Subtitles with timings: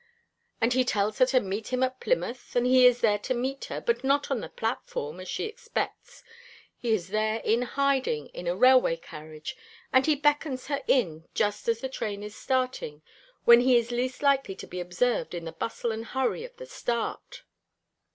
[0.59, 3.65] And he tells her to meet him at Plymouth, and he is there to meet
[3.65, 6.23] her, but not on the platform as she expects.
[6.75, 9.55] He is there in hiding in a railway carriage,
[9.93, 13.03] and he beckons her in just as the train is starting,
[13.45, 16.65] when he is least likely to be observed in the bustle and hurry of the
[16.65, 17.43] start."